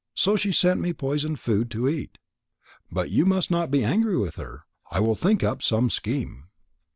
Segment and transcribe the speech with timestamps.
[0.15, 2.17] So she sent me poisoned food to eat.
[2.91, 4.63] But you must not be angry with her.
[4.89, 6.45] I will think up some scheme."